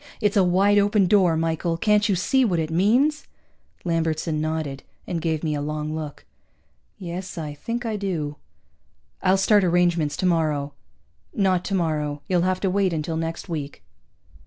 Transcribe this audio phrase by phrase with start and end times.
[0.19, 1.77] It's a wide open door, Michael!
[1.77, 3.27] Can't you see what it means?"
[3.85, 6.25] Lambertson nodded, and gave me a long look.
[6.97, 8.37] "Yes, I think I do."
[9.21, 10.73] "I'll start arrangements tomorrow."
[11.35, 12.23] "Not tomorrow.
[12.27, 13.83] You'll have to wait until next week."